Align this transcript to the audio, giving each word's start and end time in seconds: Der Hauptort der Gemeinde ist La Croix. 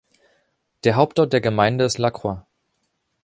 Der 0.83 0.95
Hauptort 0.95 1.31
der 1.31 1.41
Gemeinde 1.41 1.85
ist 1.85 1.99
La 1.99 2.09
Croix. 2.09 2.39